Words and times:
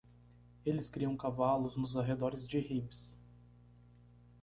Eles 0.65 0.89
criam 0.89 1.15
cavalos 1.15 1.77
nos 1.77 1.95
arredores 1.95 2.47
de 2.47 2.57
Ribes. 2.59 3.19